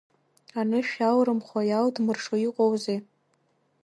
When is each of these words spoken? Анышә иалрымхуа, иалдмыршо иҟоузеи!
Анышә 0.59 0.95
иалрымхуа, 0.99 1.61
иалдмыршо 1.65 2.35
иҟоузеи! 2.47 2.99